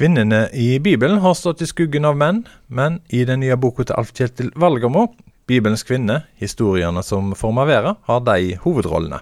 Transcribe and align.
Kvinnene 0.00 0.48
i 0.52 0.78
Bibelen 0.78 1.18
har 1.18 1.34
stått 1.34 1.62
i 1.62 1.66
skuggen 1.66 2.06
av 2.08 2.14
menn, 2.16 2.38
men 2.66 3.02
i 3.12 3.18
den 3.28 3.42
nye 3.42 3.56
boka 3.60 3.84
til 3.84 3.98
Alf 4.00 4.14
Kjetil 4.16 4.46
Valgermo, 4.56 5.02
'Bibelens 5.44 5.82
kvinne 5.84 6.22
historiene 6.40 7.02
som 7.04 7.34
former 7.36 7.68
Vera, 7.68 7.92
har 8.08 8.22
de 8.24 8.54
hovedrollene. 8.62 9.18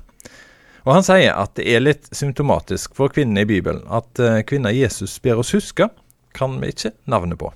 Og 0.87 0.93
Han 0.95 1.03
sier 1.03 1.35
at 1.35 1.57
det 1.59 1.67
er 1.67 1.83
litt 1.83 2.07
symptomatisk 2.15 2.95
for 2.95 3.11
kvinnene 3.11 3.43
i 3.43 3.49
Bibelen 3.51 3.83
at 3.91 4.07
kvinner 4.15 4.47
kvinna 4.47 4.71
Jesus 4.71 5.19
ber 5.19 5.43
oss 5.43 5.51
huske, 5.51 5.89
kan 6.31 6.55
vi 6.63 6.71
ikke 6.71 6.95
navnet 7.11 7.43
på. 7.43 7.51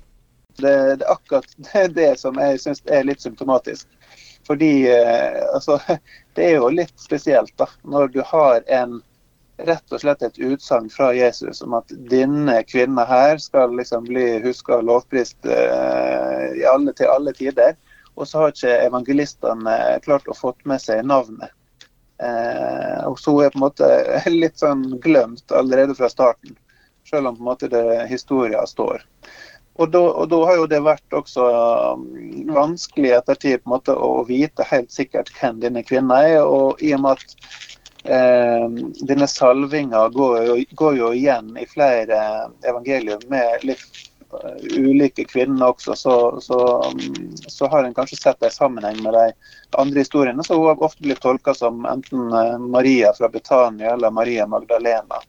Det, 0.58 0.74
det 0.98 1.06
er 1.06 1.14
akkurat 1.14 1.94
det, 2.00 2.18
som 2.18 2.42
jeg 2.42 2.58
syns 2.58 2.82
er 2.90 3.06
litt 3.06 3.22
symptomatisk. 3.22 3.86
Fordi 4.50 4.72
uh, 4.90 5.54
altså, 5.54 5.78
det 6.34 6.50
er 6.50 6.58
jo 6.58 6.74
litt 6.74 6.98
spesielt 6.98 7.54
da, 7.54 7.70
når 7.86 8.10
du 8.18 8.22
har 8.34 8.66
en 8.66 8.98
rett 9.66 9.94
og 9.94 10.00
slett 10.02 10.22
et 10.22 10.38
utsagn 10.38 10.88
fra 10.90 11.12
Jesus 11.14 11.62
om 11.64 11.76
at 11.78 11.92
denne 12.10 12.58
kvinna 12.68 13.04
her 13.08 13.38
skal 13.42 13.74
liksom 13.78 14.06
bli 14.08 14.26
huska 14.44 14.78
og 14.78 14.88
lovprist 14.88 15.46
eh, 15.46 16.62
alle, 16.70 16.94
til 16.96 17.10
alle 17.12 17.34
tider. 17.36 17.76
Og 18.14 18.28
så 18.28 18.42
har 18.42 18.52
ikke 18.52 18.78
evangelistene 18.86 19.76
klart 20.04 20.28
å 20.28 20.36
fått 20.36 20.60
med 20.68 20.82
seg 20.82 21.04
navnet. 21.08 21.52
Eh, 22.22 22.98
og 23.08 23.18
så 23.18 23.34
er 23.42 23.54
på 23.54 23.60
en 23.60 23.66
måte 23.66 23.88
litt 24.42 24.60
sånn 24.60 24.84
glemt 25.04 25.54
allerede 25.54 25.96
fra 25.98 26.10
starten. 26.12 26.56
Selv 27.08 27.32
om 27.32 27.38
på 27.38 27.42
en 27.42 27.50
måte 27.52 27.72
det, 27.72 27.84
historia 28.10 28.66
står. 28.68 29.02
Og 29.80 29.88
da, 29.88 30.00
og 30.04 30.28
da, 30.28 30.38
har 30.50 30.58
jo 30.60 30.66
det 30.68 30.82
vært 30.84 31.14
også 31.16 31.46
um, 31.96 32.02
vanskelig 32.52 33.14
etter 33.16 33.38
tid 33.40 33.62
på 33.62 33.70
en 33.70 33.72
måte 33.72 33.94
å 33.96 34.20
vite 34.28 34.66
helt 34.68 34.92
sikkert 34.92 35.32
hvem 35.38 35.62
denne 35.64 35.80
kvinna 35.86 36.20
er. 36.28 36.42
Og 36.44 36.82
i 36.84 36.92
og 36.92 37.00
med 37.06 37.16
at 37.16 37.71
Eh, 37.71 37.71
denne 38.02 39.26
salvinga 39.30 40.08
går, 40.10 40.48
går, 40.74 40.96
jo 40.98 41.10
igjen 41.14 41.52
i 41.54 41.66
flere 41.70 42.16
evangelier 42.66 43.22
med 43.30 43.62
litt 43.68 44.00
uh, 44.34 44.58
ulike 44.74 45.22
kvinner 45.30 45.70
også. 45.70 45.94
Så, 45.96 46.14
så, 46.42 46.58
um, 46.82 47.30
så 47.46 47.70
har 47.70 47.84
en 47.84 47.94
kanskje 47.94 48.18
sett 48.18 48.40
det 48.42 48.50
i 48.50 48.56
sammenheng 48.56 48.98
med 49.04 49.14
de 49.14 49.28
andre 49.78 50.02
historiene, 50.02 50.42
som 50.44 50.66
ofte 50.72 51.06
blir 51.06 51.20
tolka 51.22 51.54
som 51.54 51.86
enten 51.86 52.32
uh, 52.34 52.58
Maria 52.58 53.12
fra 53.14 53.30
Betania 53.30 53.94
eller 53.94 54.10
Maria 54.10 54.46
Magdalena. 54.50 55.22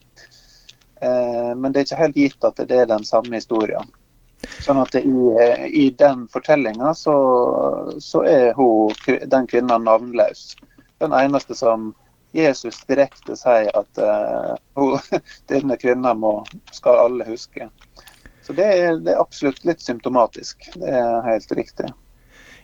Eh, 1.04 1.56
men 1.56 1.72
det 1.72 1.80
er 1.80 1.88
ikke 1.88 2.00
helt 2.00 2.20
gitt 2.20 2.46
at 2.48 2.62
det 2.70 2.78
er 2.80 2.88
den 2.88 3.04
samme 3.08 3.36
historien. 3.36 3.90
Sånn 4.64 4.80
at 4.82 4.96
i, 5.00 5.04
uh, 5.08 5.66
i, 5.68 5.88
den 6.00 6.26
fortellinga 6.32 6.92
så, 7.00 7.16
så, 8.04 8.24
er 8.28 8.52
hun, 8.58 8.92
den 9.32 9.48
kvinna 9.48 9.80
navnløs. 9.80 10.54
Den 11.04 11.16
eneste 11.16 11.56
som 11.56 11.92
Jesus 12.34 12.82
direkte 12.90 13.36
sier 13.38 13.70
at 13.78 14.00
uh, 14.02 15.02
denne 15.52 15.78
kvinna 15.78 16.16
skal 16.72 17.06
alle 17.06 17.28
huske. 17.28 17.70
Så 18.44 18.56
det 18.58 18.66
er, 18.66 18.98
det 19.00 19.14
er, 19.14 19.22
absolutt 19.22 19.62
litt 19.66 19.82
symptomatisk. 19.82 20.66
Det 20.76 20.90
er 20.90 21.22
helt 21.28 21.52
riktig. 21.56 21.92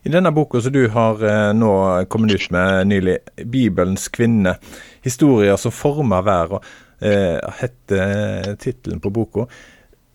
I 0.04 0.12
denne 0.12 0.32
boka 0.32 0.62
som 0.64 0.74
du 0.74 0.88
har 0.90 1.22
uh, 1.22 1.54
nå 1.54 1.72
kommet 2.10 2.34
ut 2.34 2.52
med 2.52 2.88
nylig, 2.88 3.18
'Bibelens 3.46 4.10
kvinne', 4.10 4.58
historier 5.06 5.56
som 5.56 5.72
former 5.72 6.26
verden, 6.26 6.66
uh, 7.06 7.40
heter 7.62 8.56
tittelen 8.60 9.00
på 9.00 9.14
boka. 9.14 9.46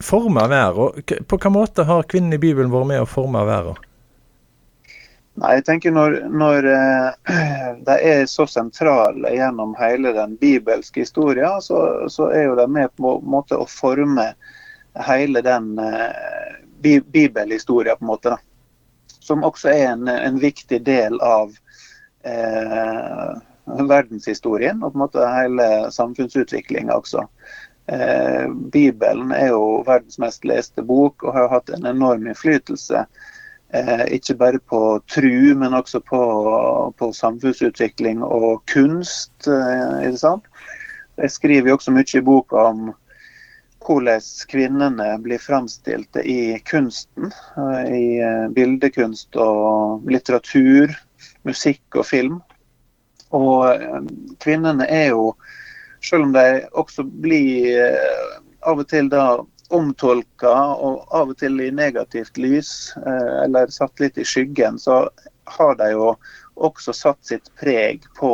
Former 0.02 0.48
verden. 0.48 1.02
På 1.24 1.36
hvilken 1.38 1.54
måte 1.54 1.86
har 1.86 2.10
kvinnen 2.10 2.34
i 2.34 2.42
Bibelen 2.42 2.74
vært 2.74 2.90
med 2.90 3.04
å 3.04 3.08
forme 3.08 3.46
verden? 3.46 3.78
Nei, 5.34 5.56
jeg 5.58 5.64
tenker 5.66 5.94
Når, 5.94 6.16
når 6.30 6.68
uh, 6.74 7.70
de 7.86 7.96
er 8.10 8.26
så 8.30 8.46
sentrale 8.50 9.34
gjennom 9.34 9.74
hele 9.78 10.14
den 10.14 10.36
bibelske 10.40 11.02
historien, 11.02 11.60
så, 11.62 12.06
så 12.08 12.30
er 12.30 12.48
jo 12.48 12.58
de 12.60 12.68
med 12.70 12.94
på 12.94 13.16
en 13.18 13.32
måte 13.34 13.58
å 13.58 13.66
forme 13.70 14.30
hele 15.08 15.42
den 15.42 15.72
uh, 15.80 16.60
bi 16.84 17.00
bibelhistorien, 17.00 17.98
på 17.98 18.06
en 18.06 18.12
måte. 18.12 18.36
Da. 18.36 19.10
Som 19.24 19.42
også 19.46 19.72
er 19.72 19.84
en, 19.94 20.08
en 20.08 20.38
viktig 20.38 20.82
del 20.84 21.16
av 21.24 21.54
eh, 22.28 23.30
verdenshistorien 23.64 24.82
og 24.82 24.92
på 24.92 24.98
en 24.98 25.02
måte 25.06 25.28
hele 25.32 25.68
samfunnsutviklinga 25.94 26.92
også. 26.92 27.22
Bibelen 28.74 29.32
er 29.32 29.46
jo 29.54 29.80
verdens 29.86 30.20
mest 30.20 30.44
leste 30.44 30.84
bok 30.84 31.24
og 31.24 31.38
har 31.38 31.48
hatt 31.54 31.72
en 31.72 31.88
enorm 31.88 32.28
innflytelse 32.28 33.06
Eh, 33.06 33.06
ikke 34.14 34.34
bare 34.38 34.58
på 34.58 34.80
tru, 35.10 35.54
men 35.58 35.74
også 35.74 36.00
på, 36.00 36.20
på 36.98 37.12
samfunnsutvikling 37.12 38.22
og 38.22 38.62
kunst. 38.70 39.48
Eh? 39.48 40.04
Jeg 41.16 41.30
skriver 41.30 41.68
jo 41.68 41.78
også 41.78 41.94
mye 41.94 42.18
i 42.18 42.22
boka 42.24 42.68
om 42.70 42.92
hvordan 43.84 44.22
kvinnene 44.48 45.08
blir 45.20 45.42
framstilt 45.42 46.16
i 46.22 46.58
kunsten. 46.70 47.32
Eh, 47.58 47.90
I 47.94 48.06
bildekunst 48.54 49.36
og 49.36 50.06
litteratur, 50.10 50.94
musikk 51.44 51.98
og 51.98 52.06
film. 52.06 52.40
Og 53.34 53.66
kvinnene 54.40 54.86
er 54.86 55.08
jo, 55.10 55.32
selv 56.04 56.28
om 56.28 56.32
de 56.36 56.62
også 56.72 57.02
blir 57.02 57.74
av 58.64 58.78
og 58.78 58.88
til 58.88 59.10
da 59.10 59.24
omtolka 59.74 60.52
og 60.74 61.04
av 61.14 61.32
og 61.32 61.38
til 61.40 61.60
i 61.62 61.70
negativt 61.74 62.38
lys, 62.40 62.92
eh, 63.00 63.44
eller 63.44 63.72
satt 63.72 64.00
litt 64.02 64.18
i 64.18 64.26
skyggen, 64.26 64.78
så 64.78 65.04
har 65.56 65.78
de 65.80 65.90
jo 65.92 66.12
også 66.54 66.94
satt 66.94 67.20
sitt 67.26 67.50
preg 67.60 68.06
på 68.18 68.32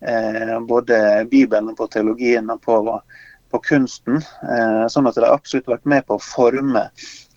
eh, 0.00 0.54
både 0.68 1.26
Bibelen, 1.30 1.74
på 1.76 1.88
teologien 1.92 2.50
og 2.50 2.62
på, 2.64 2.78
på 3.52 3.62
kunsten. 3.66 4.22
Eh, 4.42 4.86
sånn 4.92 5.10
at 5.10 5.18
de 5.18 5.26
har 5.26 5.36
absolutt 5.36 5.70
vært 5.70 5.84
med 5.88 6.06
på 6.08 6.18
å 6.18 6.24
forme 6.24 6.88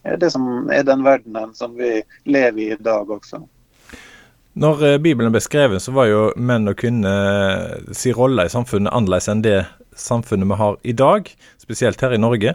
det 0.06 0.30
som 0.30 0.70
er 0.70 0.86
den 0.86 1.02
verdenen 1.02 1.56
som 1.58 1.74
vi 1.78 1.98
lever 2.30 2.62
i 2.62 2.72
i 2.76 2.82
dag 2.86 3.10
også. 3.10 3.42
Når 4.56 5.00
Bibelen 5.04 5.34
ble 5.34 5.42
skrevet, 5.44 5.82
så 5.84 5.92
var 5.92 6.08
jo 6.08 6.28
menn 6.38 6.70
og 6.70 6.78
kvinner 6.80 7.82
si 7.98 8.14
rolle 8.16 8.46
i 8.46 8.54
samfunnet 8.54 8.94
annerledes 8.94 9.28
enn 9.34 9.42
det 9.44 9.66
samfunnet 9.96 10.48
vi 10.48 10.60
har 10.60 10.78
i 10.84 10.94
dag, 10.94 11.32
spesielt 11.60 12.02
her 12.02 12.14
i 12.16 12.22
Norge. 12.22 12.54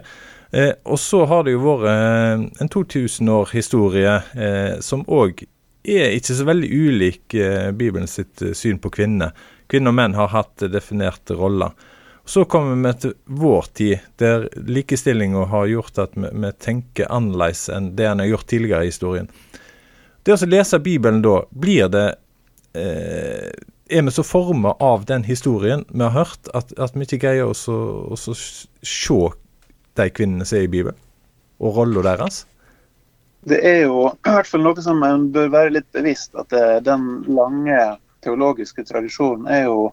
Eh, 0.51 0.73
og 0.83 0.99
så 0.99 1.23
har 1.25 1.45
det 1.47 1.55
jo 1.55 1.63
vært 1.63 1.87
eh, 1.87 2.45
en 2.63 2.71
2000 2.71 3.29
år 3.31 3.53
historie 3.55 4.17
eh, 4.35 4.79
som 4.83 5.05
òg 5.07 5.45
er 5.87 6.13
ikke 6.17 6.35
så 6.37 6.45
veldig 6.45 6.69
ulik 6.69 7.33
eh, 7.39 7.71
Bibelen 7.71 8.09
sitt 8.09 8.41
eh, 8.43 8.53
syn 8.57 8.81
på 8.83 8.91
kvinner. 8.93 9.31
Kvinner 9.71 9.93
og 9.93 9.97
menn 9.97 10.17
har 10.17 10.33
hatt 10.33 10.67
definerte 10.71 11.37
roller. 11.39 11.71
Så 12.27 12.43
kommer 12.45 12.75
vi 12.77 12.91
til 13.01 13.15
vår 13.25 13.69
tid, 13.73 14.03
der 14.21 14.45
likestillinga 14.67 15.47
har 15.49 15.71
gjort 15.71 16.03
at 16.03 16.13
vi, 16.19 16.29
vi 16.29 16.51
tenker 16.61 17.09
annerledes 17.09 17.65
enn 17.73 17.93
det 17.97 18.11
en 18.11 18.21
har 18.21 18.29
gjort 18.29 18.49
tidligere 18.51 18.85
i 18.85 18.91
historien. 18.91 19.31
Det 20.21 20.35
å 20.35 20.49
lese 20.51 20.79
Bibelen 20.83 21.23
da, 21.25 21.39
blir 21.49 21.87
det 21.89 22.07
eh, 22.77 23.49
er 23.91 24.03
vi 24.05 24.13
så 24.13 24.23
forma 24.23 24.75
av 24.79 25.07
den 25.09 25.25
historien 25.25 25.83
vi 25.89 26.03
har 26.03 26.13
hørt, 26.13 26.51
at, 26.53 26.75
at 26.77 26.93
vi 26.95 27.07
ikke 27.07 27.23
greier 27.25 27.49
å 27.49 27.55
se 27.57 28.37
de 29.99 30.07
kvinnene 30.13 30.47
som 30.47 30.59
er 30.59 30.67
i 30.67 30.71
Bibelen, 30.71 30.97
og 31.59 31.77
rolla 31.79 32.03
deres? 32.05 32.45
Det 33.49 33.57
er 33.65 33.83
jo 33.87 34.05
i 34.11 34.29
hvert 34.29 34.49
fall 34.49 34.61
noe 34.61 34.83
som 34.85 35.01
man 35.01 35.31
bør 35.33 35.49
være 35.53 35.75
litt 35.79 35.89
bevisst, 35.95 36.35
at 36.37 36.51
det, 36.53 36.83
den 36.85 37.23
lange 37.33 37.79
teologiske 38.21 38.85
tradisjonen 38.85 39.49
er 39.49 39.65
jo 39.65 39.89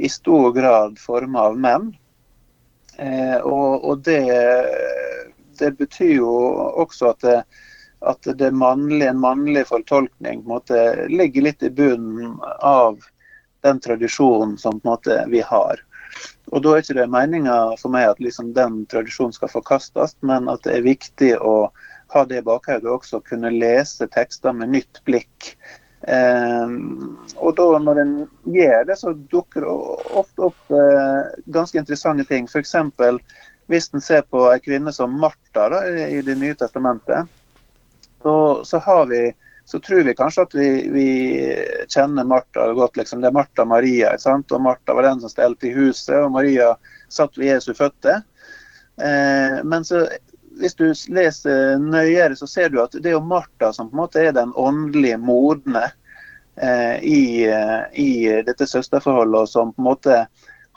i 0.00 0.08
stor 0.10 0.50
grad 0.56 0.98
forma 0.98 1.50
av 1.50 1.58
menn. 1.60 1.90
Eh, 2.98 3.36
og, 3.46 3.84
og 3.84 4.02
det, 4.04 4.22
det, 5.60 5.70
betyr 5.78 6.16
jo 6.16 6.32
også 6.82 7.12
at, 7.12 7.20
det, 7.22 7.36
at 8.10 8.30
det 8.42 8.50
mannlige, 8.50 9.12
en 9.12 9.22
mannlig 9.22 9.66
fortolkning 9.70 10.42
måte, 10.48 11.06
ligger 11.12 11.46
litt 11.46 11.62
i 11.62 11.70
bunnen 11.70 12.38
av 12.58 12.98
den 13.62 13.80
tradisjonen 13.80 14.56
som 14.58 14.80
måte, 14.84 15.22
vi 15.28 15.44
har. 15.44 15.84
Og 16.50 16.62
Da 16.64 16.74
er 16.74 16.82
ikke 16.82 16.98
det 16.98 17.10
meninga 17.12 17.56
for 17.80 17.92
meg 17.94 18.08
at 18.10 18.22
liksom 18.22 18.54
den 18.56 18.84
tradisjonen 18.90 19.34
skal 19.36 19.52
forkastes, 19.52 20.16
men 20.26 20.48
at 20.50 20.64
det 20.66 20.78
er 20.78 20.86
viktig 20.86 21.34
å 21.38 21.70
ha 22.10 22.24
det 22.26 22.40
i 22.40 22.46
bakhodet 22.46 22.90
også, 22.90 23.22
kunne 23.26 23.52
lese 23.54 24.08
tekster 24.10 24.54
med 24.56 24.72
nytt 24.74 25.02
blikk. 25.06 25.52
Eh, 26.08 26.72
og 27.36 27.54
da 27.58 27.66
når 27.84 28.00
en 28.02 28.14
gjør 28.48 28.86
det, 28.88 28.96
så 28.98 29.12
dukker 29.32 29.66
det 29.66 29.74
ofte 30.22 30.48
opp 30.48 30.74
eh, 30.74 31.36
ganske 31.54 31.78
interessante 31.78 32.26
ting. 32.26 32.48
F.eks. 32.50 32.74
hvis 33.70 33.92
en 33.94 34.02
ser 34.02 34.24
på 34.26 34.46
en 34.50 34.64
kvinne 34.64 34.94
som 34.96 35.14
Martha 35.22 35.68
da, 35.70 35.84
i 35.86 36.22
Det 36.26 36.38
nye 36.40 36.56
testamentet, 36.58 37.30
så, 38.22 38.34
så 38.64 38.82
har 38.84 39.06
vi 39.12 39.28
så 39.70 39.78
tror 39.80 40.02
vi 40.02 40.14
kanskje 40.14 40.42
at 40.42 40.54
vi, 40.54 40.68
vi 40.90 41.10
kjenner 41.88 42.24
Martha 42.24 42.72
godt. 42.72 42.96
Liksom. 42.96 43.20
Det 43.20 43.28
er 43.28 43.36
Martha 43.36 43.64
Maria. 43.64 44.16
Og 44.50 44.56
Martha 44.60 44.96
var 44.98 45.06
den 45.06 45.20
som 45.22 45.30
stelte 45.30 45.68
i 45.68 45.74
huset, 45.76 46.16
og 46.18 46.32
Maria 46.34 46.72
satt 47.08 47.38
ved 47.38 47.52
Jesu 47.52 47.70
føtter. 47.78 48.24
Eh, 48.98 49.60
men 49.62 49.86
så, 49.86 50.08
hvis 50.58 50.74
du 50.74 50.88
leser 51.14 51.78
nøyere, 51.78 52.34
så 52.34 52.50
ser 52.50 52.74
du 52.74 52.80
at 52.82 52.98
det 52.98 53.12
er 53.12 53.14
jo 53.14 53.22
Martha 53.22 53.70
som 53.70 53.92
på 53.92 53.94
en 53.94 54.02
måte 54.02 54.26
er 54.26 54.34
den 54.34 54.50
åndelige 54.58 55.22
modne 55.22 55.84
eh, 56.58 56.98
i, 57.06 57.22
i, 57.94 58.10
dette 58.50 58.66
søsterforholdet, 58.66 59.44
og 59.44 59.54
som 59.54 59.70
på 59.70 59.84
en 59.84 59.90
måte 59.92 60.20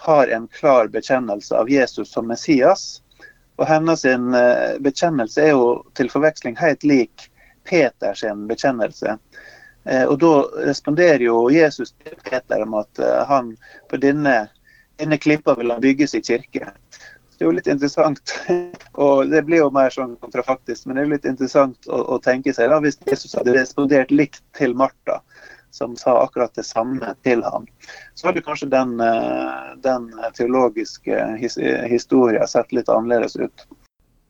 har 0.05 0.37
en 0.37 0.45
klar 0.53 0.93
bekjennelse 0.93 1.57
av 1.57 1.73
Jesus 1.73 2.13
som 2.13 2.29
Messias. 2.29 3.01
Og 3.57 3.65
hennes 3.65 4.05
bekjennelse 4.85 5.49
er 5.49 5.55
jo 5.57 5.79
til 5.97 6.13
forveksling 6.13 6.61
helt 6.61 6.85
lik 6.85 7.31
Peters 7.69 8.23
bekjennelse. 8.49 9.17
Og 10.07 10.13
Da 10.19 10.31
responderer 10.63 11.25
jo 11.25 11.49
Jesus 11.51 11.91
til 12.03 12.15
Peter 12.23 12.61
om 12.63 12.77
at 12.79 13.01
han 13.27 13.49
på 13.91 13.99
denne, 13.99 14.47
denne 15.01 15.17
klippa 15.19 15.57
vil 15.59 15.73
han 15.75 15.83
bygge 15.83 16.07
sin 16.07 16.23
kirke. 16.23 16.69
Det 17.37 17.41
er 17.43 17.49
jo 17.49 17.55
litt 17.57 17.67
interessant, 17.67 18.33
og 19.03 19.31
det 19.31 19.41
blir 19.47 19.63
jo 19.63 19.71
mer 19.73 19.89
sånn 19.91 20.13
kontrafaktisk, 20.21 20.85
men 20.85 20.95
det 20.95 21.01
er 21.01 21.07
jo 21.07 21.13
litt 21.15 21.25
interessant 21.27 21.89
å, 21.89 21.97
å 22.15 22.19
tenke 22.23 22.53
seg 22.55 22.69
da, 22.71 22.77
hvis 22.83 22.99
Jesus 23.09 23.33
hadde 23.35 23.55
respondert 23.57 24.13
likt 24.13 24.43
til 24.55 24.75
Martha, 24.79 25.17
som 25.73 25.95
sa 25.97 26.19
akkurat 26.21 26.53
det 26.55 26.63
samme 26.63 27.15
til 27.25 27.41
ham, 27.43 27.65
så 28.13 28.29
hadde 28.29 28.45
kanskje 28.45 28.69
den, 28.69 28.99
eh, 29.01 29.73
den 29.81 30.11
teologiske 30.37 31.25
his 31.41 31.57
historien 31.89 32.47
sett 32.47 32.71
litt 32.71 32.91
annerledes 32.93 33.35
ut. 33.41 33.65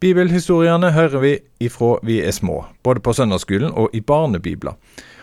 Bibelhistoriene 0.04 0.90
hører 0.92 1.22
vi 1.24 1.30
ifra 1.64 1.94
vi 2.04 2.18
er 2.20 2.34
små, 2.36 2.66
både 2.84 3.00
på 3.00 3.14
søndagsskolen 3.16 3.72
og 3.72 3.94
i 3.96 4.02
barnebibler. 4.04 4.76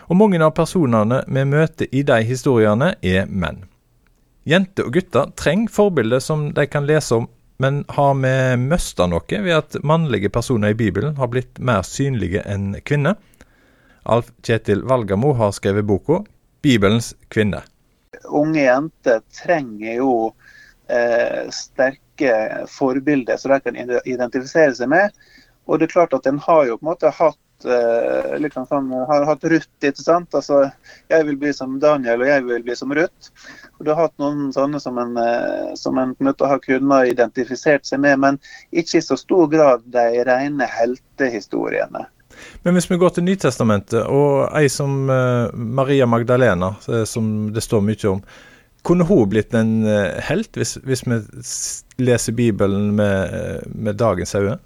Og 0.09 0.17
mange 0.17 0.39
av 0.41 0.55
personene 0.57 1.19
vi 1.27 1.43
møter 1.45 1.91
i 1.93 2.01
de 2.01 2.17
historiene, 2.25 2.95
er 3.05 3.27
menn. 3.29 3.59
Jenter 4.49 4.89
og 4.89 4.95
gutter 4.95 5.29
trenger 5.37 5.69
forbilder 5.69 6.23
som 6.25 6.47
de 6.57 6.65
kan 6.65 6.89
lese 6.89 7.19
om 7.19 7.29
men 7.61 7.83
har 7.93 8.15
vi 8.17 8.33
mista 8.57 9.05
noe 9.05 9.41
ved 9.45 9.53
at 9.53 9.75
mannlige 9.85 10.31
personer 10.33 10.73
i 10.73 10.77
Bibelen 10.79 11.13
har 11.21 11.29
blitt 11.29 11.59
mer 11.61 11.83
synlige 11.85 12.41
enn 12.49 12.71
kvinner? 12.81 13.19
Alf 14.09 14.31
Kjetil 14.41 14.81
Valgamo 14.89 15.35
har 15.37 15.53
skrevet 15.53 15.85
boka 15.85 16.23
'Bibelens 16.65 17.13
kvinne'. 17.29 17.61
Unge 18.25 18.65
jenter 18.65 19.21
trenger 19.43 19.93
jo 19.93 20.15
sterke 21.55 22.33
forbilder 22.69 23.39
som 23.39 23.53
de 23.53 23.61
kan 23.63 23.77
identifisere 23.79 24.75
seg 24.77 24.91
med. 24.91 25.15
Og 25.69 25.79
det 25.79 25.87
er 25.87 25.95
klart 25.95 26.13
at 26.17 26.27
en 26.27 26.41
har 26.41 26.65
jo 26.67 26.77
på 26.77 26.85
en 26.85 26.91
måte 26.91 27.13
hatt 27.15 27.39
liksom 28.41 28.65
sånn, 28.67 28.89
har 29.07 29.25
hatt 29.25 29.43
Ruth. 29.43 29.69
ikke 29.81 30.01
sant? 30.01 30.33
Altså, 30.33 30.71
Jeg 31.09 31.25
vil 31.25 31.37
bli 31.37 31.53
som 31.53 31.79
Daniel, 31.79 32.21
og 32.21 32.27
jeg 32.27 32.43
vil 32.45 32.63
bli 32.63 32.75
som 32.75 32.93
Ruth. 32.93 33.29
Og 33.79 33.85
Du 33.85 33.91
har 33.91 34.07
hatt 34.07 34.17
noen 34.17 34.51
sånne 34.53 34.79
som 34.79 34.97
en, 34.97 35.17
uh, 35.17 35.75
som 35.75 35.97
en 35.97 36.15
på 36.15 36.23
en 36.23 36.31
måte 36.31 36.47
har 36.47 36.59
kunnet 36.59 37.11
identifisert 37.11 37.85
seg 37.85 37.99
med, 37.99 38.19
men 38.19 38.39
ikke 38.71 38.97
i 38.97 39.01
så 39.01 39.17
stor 39.17 39.47
grad 39.47 39.83
de 39.85 40.23
rene 40.25 40.65
heltehistoriene. 40.65 42.05
Men 42.63 42.73
hvis 42.73 42.89
vi 42.89 42.97
går 42.97 43.09
til 43.09 43.23
Nytestamentet, 43.23 44.07
og 44.07 44.49
ei 44.55 44.69
som 44.69 45.05
Maria 45.53 46.05
Magdalena, 46.05 46.75
som 47.05 47.51
det 47.53 47.61
står 47.61 47.83
mye 47.85 48.07
om. 48.09 48.21
Kunne 48.87 49.05
hun 49.05 49.29
blitt 49.29 49.53
en 49.53 49.85
helt, 50.25 50.57
hvis, 50.57 50.75
hvis 50.87 51.03
vi 51.05 51.19
leser 52.01 52.33
Bibelen 52.33 52.95
med, 52.97 53.67
med 53.69 53.99
dagens 54.01 54.33
øyne? 54.35 54.57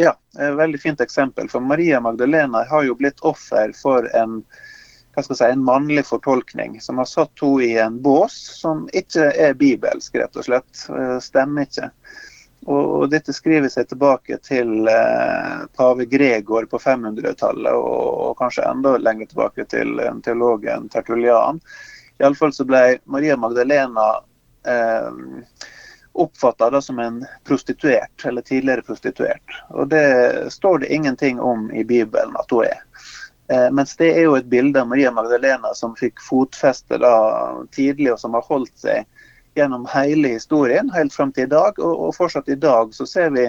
Ja, 0.00 0.14
et 0.38 0.56
veldig 0.56 0.80
fint 0.80 1.00
eksempel. 1.00 1.48
For 1.52 1.60
Maria 1.60 2.00
Magdalena 2.00 2.64
har 2.64 2.84
jo 2.86 2.96
blitt 2.96 3.20
offer 3.20 3.74
for 3.76 4.06
en, 4.16 4.38
si, 5.20 5.44
en 5.44 5.64
mannlig 5.64 6.06
fortolkning 6.08 6.78
som 6.80 7.02
har 7.02 7.08
satt 7.10 7.42
henne 7.42 7.66
i 7.66 7.74
en 7.84 7.98
bås 8.00 8.38
som 8.62 8.86
ikke 8.96 9.28
er 9.36 9.58
bibelsk, 9.60 10.16
rett 10.16 10.40
og 10.40 10.46
slett. 10.46 10.86
Eh, 10.88 11.18
stemmer 11.20 11.68
ikke. 11.68 11.90
Og 12.70 13.10
dette 13.12 13.34
skriver 13.36 13.68
seg 13.72 13.90
tilbake 13.90 14.40
til 14.46 14.88
eh, 14.88 15.68
pave 15.76 16.08
Gregor 16.08 16.68
på 16.72 16.80
500-tallet, 16.80 17.72
og, 17.76 18.08
og, 18.08 18.34
kanskje 18.40 18.68
enda 18.72 18.96
lenger 19.00 19.28
tilbake 19.28 19.68
til 19.68 20.00
teologen 20.24 20.88
Tertulian. 20.92 21.60
Iallfall 22.20 22.52
så 22.52 22.66
ble 22.68 22.98
Maria 23.04 23.36
Magdalena 23.40 24.08
eh, 24.66 25.10
oppfatta 26.12 26.82
som 26.82 26.98
en 26.98 27.24
prostituert, 27.48 28.24
eller 28.24 28.42
tidligere 28.42 28.82
prostituert. 28.82 29.56
Og 29.68 29.88
Det 29.88 30.52
står 30.52 30.78
det 30.78 30.92
ingenting 30.92 31.40
om 31.40 31.70
i 31.72 31.84
Bibelen 31.84 32.36
at 32.36 32.50
hun 32.50 32.64
er. 32.64 32.82
Eh, 33.50 33.70
mens 33.70 33.96
det 33.96 34.12
er 34.14 34.28
jo 34.28 34.36
et 34.38 34.50
bilde 34.50 34.80
av 34.80 34.88
Maria 34.88 35.10
Magdalena 35.10 35.72
som 35.74 35.96
fikk 35.98 36.20
fotfeste 36.22 37.00
da 37.02 37.14
tidlig, 37.74 38.12
og 38.12 38.20
som 38.22 38.36
har 38.38 38.46
holdt 38.46 38.76
seg 38.78 39.06
gjennom 39.58 39.88
hele 39.90 40.36
historien, 40.36 40.90
helt 40.94 41.14
fram 41.14 41.32
til 41.32 41.48
i 41.48 41.50
dag. 41.50 41.78
Og, 41.78 41.94
og, 42.06 42.14
fortsatt 42.14 42.48
i 42.48 42.58
dag 42.60 42.94
så 42.94 43.06
ser 43.06 43.32
vi 43.34 43.48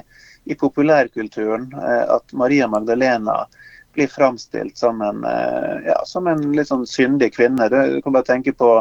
i 0.49 0.57
populærkulturen 0.57 1.69
eh, 1.77 2.05
at 2.15 2.33
Maria 2.33 2.67
Magdalena 2.67 3.43
blir 3.93 4.07
framstilt 4.07 4.77
som 4.77 5.01
en, 5.01 5.23
eh, 5.23 5.77
ja, 5.85 6.01
som 6.05 6.27
en 6.27 6.51
litt 6.55 6.69
sånn 6.71 6.85
syndig 6.87 7.33
kvinne. 7.35 7.69
Du 7.69 8.01
kan 8.01 8.13
bare 8.13 8.27
tenke 8.27 8.53
på 8.53 8.71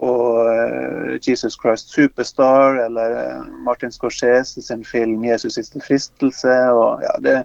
og 0.00 0.46
uh, 0.48 1.18
Jesus 1.20 1.58
Christ 1.60 1.90
Superstar 1.92 2.78
eller 2.86 3.12
uh, 3.12 3.42
Martin 3.66 3.92
Scorsese 3.92 4.62
sin 4.64 4.80
film 4.84 5.24
'Jesus 5.24 5.58
siste 5.58 5.80
fristelse'. 5.84 6.70
og 6.72 7.02
ja, 7.04 7.12
Det 7.20 7.34
er 7.42 7.44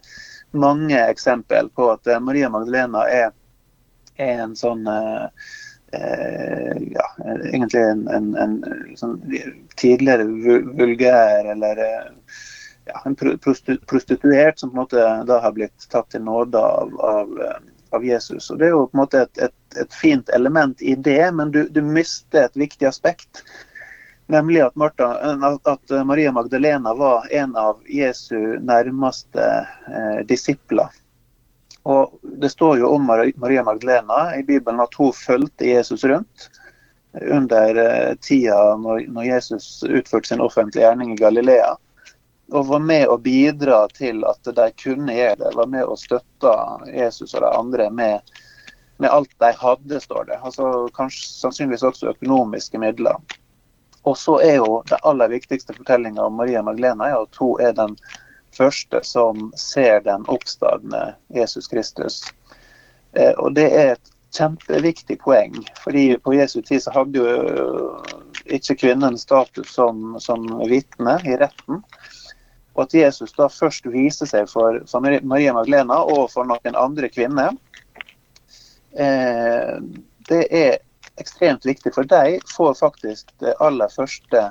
mange 0.56 0.96
eksempel 0.96 1.68
på 1.76 1.90
at 1.92 2.08
Maria 2.24 2.50
Magdalena 2.50 3.04
er, 3.12 3.34
er 4.16 4.40
en 4.46 4.56
sånn 4.56 4.88
ja, 5.96 7.06
egentlig 7.52 7.80
en, 7.80 8.08
en, 8.12 8.26
en 8.36 8.56
sånn 9.00 9.20
tidligere 9.80 10.26
vulgær 10.80 11.52
eller 11.54 11.80
ja, 12.86 13.02
en 13.06 13.16
prostituert 13.16 14.60
som 14.60 14.72
på 14.72 14.76
en 14.76 14.84
måte 14.84 15.08
da 15.28 15.40
har 15.44 15.56
blitt 15.56 15.90
tatt 15.90 16.12
til 16.14 16.24
nåde 16.26 16.60
av, 16.60 16.94
av 17.00 17.40
av 17.96 18.06
Jesus. 18.06 18.50
Og 18.50 18.60
Det 18.60 18.68
er 18.68 18.76
jo 18.76 18.88
på 18.88 18.98
en 18.98 19.04
måte 19.04 19.22
et, 19.26 19.38
et, 19.48 19.78
et 19.82 19.94
fint 19.94 20.30
element 20.36 20.82
i 20.82 20.96
det, 20.96 21.32
men 21.36 21.52
du, 21.52 21.66
du, 21.72 21.82
mister 21.82 22.46
et 22.46 22.60
viktig 22.60 22.88
aspekt. 22.90 23.44
Nemlig 24.32 24.64
at, 24.66 24.76
Martha, 24.76 25.12
at, 25.70 25.96
Maria 26.06 26.34
Magdalena 26.34 26.96
var 26.98 27.28
en 27.32 27.56
av 27.56 27.82
Jesu 27.90 28.58
nærmeste 28.62 29.46
eh, 29.88 30.22
disipler. 30.26 30.90
Og 31.86 32.18
Det 32.42 32.50
står 32.50 32.80
jo 32.82 32.90
om 32.96 33.06
Maria 33.06 33.64
Magdalena 33.64 34.34
i 34.36 34.44
Bibelen 34.44 34.82
at 34.82 34.96
hun 34.98 35.14
fulgte 35.14 35.68
Jesus 35.70 36.04
rundt 36.04 36.50
under 37.22 37.78
eh, 37.84 38.16
tida 38.26 38.76
når 38.82 39.28
Jesus 39.28 39.84
utførte 39.86 40.34
sin 40.34 40.42
offentlige 40.42 40.88
gjerning 40.88 41.14
i 41.14 41.20
Galilea 41.22 41.76
og 42.52 42.68
var 42.68 42.80
med 42.80 43.08
å 43.10 43.18
bidra 43.18 43.86
til 43.94 44.22
at 44.28 44.46
de 44.58 44.68
kunne 44.78 45.14
gjøre 45.14 45.40
det. 45.42 45.54
Var 45.58 45.70
med 45.72 45.86
å 45.90 45.98
støtte 45.98 46.54
Jesus 46.94 47.34
og 47.34 47.42
de 47.42 47.50
andre 47.50 47.88
med, 47.90 48.36
med 49.02 49.10
alt 49.10 49.32
de 49.42 49.52
hadde, 49.58 50.02
står 50.02 50.30
det. 50.30 50.38
Altså 50.46 50.88
kanskje 50.98 51.32
Sannsynligvis 51.42 51.86
også 51.90 52.14
økonomiske 52.14 52.82
midler. 52.82 53.18
Og 54.06 54.18
så 54.22 54.38
er 54.46 54.60
jo 54.60 54.84
det 54.90 55.02
aller 55.02 55.32
viktigste 55.34 55.74
fortellinga 55.74 56.28
om 56.28 56.38
Maria 56.38 56.62
Magdalena 56.62 57.10
er 57.10 57.24
at 57.24 57.42
hun 57.42 57.62
er 57.62 57.74
den 57.74 57.98
første 58.56 59.02
som 59.04 59.50
ser 59.58 60.04
den 60.06 60.28
oppstandende 60.32 61.16
Jesus 61.34 61.68
Kristus. 61.68 62.22
Eh, 63.18 63.34
og 63.42 63.56
det 63.58 63.66
er 63.74 63.96
et 63.96 64.12
kjempeviktig 64.36 65.18
poeng. 65.24 65.58
fordi 65.84 66.18
på 66.18 66.34
Jesu 66.34 66.62
tid 66.62 66.84
så 66.84 66.92
hadde 66.92 67.20
jo 67.20 68.02
ikke 68.46 68.76
kvinnen 68.76 69.18
status 69.18 69.74
som, 69.74 70.20
som 70.20 70.46
vitne 70.70 71.18
i 71.26 71.38
retten. 71.40 71.82
Og 72.76 72.84
at 72.84 72.94
Jesus 72.94 73.34
da 73.38 73.48
først 73.52 73.88
viser 73.88 74.28
seg 74.28 74.50
for, 74.52 74.82
for 74.90 75.04
Maria 75.04 75.54
Magdalena 75.56 76.02
og 76.04 76.28
for 76.34 76.48
noen 76.48 76.76
andre 76.76 77.08
kvinner, 77.12 77.56
eh, 78.92 79.78
det 80.28 80.42
er 80.52 80.78
ekstremt 81.16 81.66
viktig. 81.66 81.94
For 81.96 82.04
de 82.04 82.40
får 82.56 82.74
faktisk 82.82 83.32
det 83.40 83.56
aller 83.64 83.92
første 83.96 84.50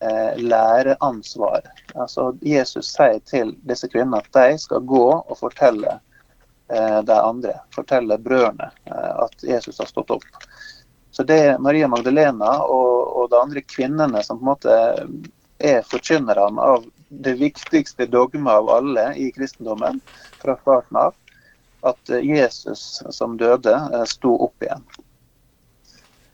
eh, 0.00 0.38
læreansvar. 0.42 1.70
Altså 1.94 2.32
Jesus 2.42 2.90
sier 2.96 3.22
til 3.30 3.54
disse 3.68 3.88
kvinnene 3.92 4.24
at 4.24 4.32
de 4.34 4.58
skal 4.58 4.82
gå 4.82 5.06
og 5.14 5.38
fortelle 5.38 6.00
eh, 6.68 6.98
de 7.06 7.20
andre, 7.20 7.60
fortelle 7.74 8.18
brødrene, 8.18 8.72
eh, 8.90 9.12
at 9.22 9.46
Jesus 9.54 9.78
har 9.78 9.90
stått 9.90 10.10
opp. 10.18 10.26
Så 11.14 11.22
det 11.22 11.38
er 11.46 11.62
Maria 11.62 11.88
Magdalena 11.88 12.58
og, 12.66 13.16
og 13.16 13.30
de 13.30 13.38
andre 13.40 13.62
kvinnene 13.64 14.20
som 14.26 14.40
på 14.40 14.44
en 14.44 14.50
måte 14.50 14.76
er 15.58 15.86
forkynnerne 15.88 16.60
av 16.60 16.84
det 17.08 17.34
viktigste 17.34 18.06
dogmet 18.06 18.52
av 18.52 18.70
alle 18.70 19.14
i 19.14 19.30
kristendommen 19.32 20.00
fra 20.42 20.56
starten 20.56 20.96
av. 20.96 21.14
At 21.80 22.10
eh, 22.10 22.24
Jesus 22.24 23.02
som 23.10 23.36
døde, 23.36 23.74
eh, 23.94 24.04
sto 24.04 24.34
opp 24.48 24.62
igjen. 24.62 24.82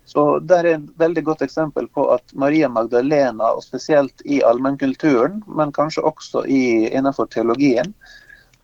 Så 0.05 0.39
Det 0.39 0.57
er 0.59 0.67
et 0.75 0.89
veldig 1.01 1.23
godt 1.25 1.43
eksempel 1.43 1.87
på 1.89 2.07
at 2.13 2.35
Maria 2.37 2.69
Magdalena, 2.69 3.53
og 3.57 3.65
spesielt 3.65 4.25
i 4.25 4.43
allmennkulturen, 4.45 5.43
men 5.47 5.73
kanskje 5.73 6.05
også 6.05 6.45
i, 6.45 6.89
innenfor 6.93 7.31
teologien, 7.33 7.95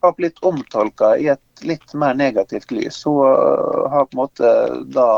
har 0.01 0.13
blitt 0.13 0.37
omtolka 0.45 1.15
i 1.17 1.27
et 1.33 1.63
litt 1.65 1.93
mer 1.93 2.13
negativt 2.13 2.71
lys. 2.71 3.01
Hun 3.05 3.25
eh, 3.25 3.89
har 3.93 4.05
på 4.05 4.17
en 4.17 4.23
måte 4.23 4.53
da 4.93 5.09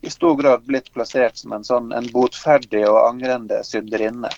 i 0.00 0.10
stor 0.10 0.36
grad 0.38 0.62
blitt 0.68 0.92
plassert 0.94 1.36
som 1.36 1.52
en 1.52 1.64
sånn 1.66 1.92
en 1.92 2.06
botferdig 2.12 2.84
og 2.86 3.00
angrende 3.08 3.64
synderinne 3.66 4.30